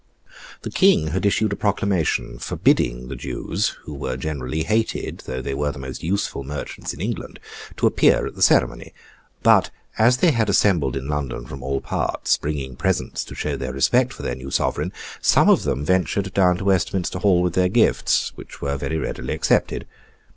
The 0.63 0.71
King 0.71 1.09
had 1.09 1.27
issued 1.27 1.53
a 1.53 1.55
proclamation 1.55 2.39
forbidding 2.39 3.07
the 3.07 3.15
Jews 3.15 3.77
(who 3.83 3.93
were 3.93 4.17
generally 4.17 4.63
hated, 4.63 5.19
though 5.27 5.43
they 5.43 5.53
were 5.53 5.71
the 5.71 5.77
most 5.77 6.01
useful 6.01 6.43
merchants 6.43 6.91
in 6.91 6.99
England) 6.99 7.39
to 7.77 7.85
appear 7.85 8.25
at 8.25 8.33
the 8.33 8.41
ceremony; 8.41 8.95
but 9.43 9.69
as 9.99 10.17
they 10.17 10.31
had 10.31 10.49
assembled 10.49 10.95
in 10.97 11.07
London 11.07 11.45
from 11.45 11.61
all 11.61 11.81
parts, 11.81 12.35
bringing 12.37 12.75
presents 12.75 13.23
to 13.25 13.35
show 13.35 13.55
their 13.55 13.73
respect 13.73 14.11
for 14.11 14.23
the 14.23 14.33
new 14.33 14.49
Sovereign, 14.49 14.91
some 15.21 15.51
of 15.51 15.65
them 15.65 15.85
ventured 15.85 16.33
down 16.33 16.57
to 16.57 16.65
Westminster 16.65 17.19
Hall 17.19 17.43
with 17.43 17.53
their 17.53 17.69
gifts; 17.69 18.31
which 18.33 18.59
were 18.59 18.77
very 18.77 18.97
readily 18.97 19.35
accepted. 19.35 19.85